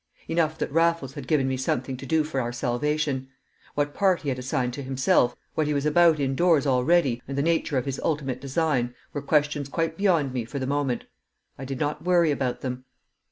Enough 0.27 0.57
that 0.57 0.71
Raffles 0.71 1.13
had 1.13 1.27
given 1.27 1.47
me 1.47 1.57
something 1.57 1.95
to 1.97 2.07
do 2.07 2.23
for 2.23 2.41
our 2.41 2.51
salvation; 2.51 3.27
what 3.75 3.93
part 3.93 4.23
he 4.23 4.29
had 4.29 4.39
assigned 4.39 4.73
to 4.73 4.81
himself, 4.81 5.35
what 5.53 5.67
he 5.67 5.75
was 5.75 5.85
about 5.85 6.19
indoors 6.19 6.65
already, 6.65 7.21
and 7.27 7.37
the 7.37 7.43
nature 7.43 7.77
of 7.77 7.85
his 7.85 7.99
ultimate 8.03 8.41
design, 8.41 8.95
were 9.13 9.21
questions 9.21 9.69
quite 9.69 9.97
beyond 9.97 10.33
me 10.33 10.43
for 10.43 10.57
the 10.57 10.65
moment. 10.65 11.03
I 11.59 11.65
did 11.65 11.79
not 11.79 12.03
worry 12.03 12.31
about 12.31 12.61
them. 12.61 12.85